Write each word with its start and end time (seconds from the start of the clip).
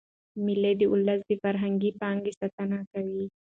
مېلې 0.43 0.71
د 0.77 0.81
اولس 0.91 1.19
د 1.29 1.31
فرهنګي 1.43 1.91
پانګي 1.99 2.33
ساتنه 2.39 2.79
کوي. 2.91 3.25